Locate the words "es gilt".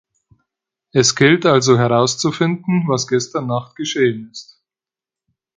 0.93-1.45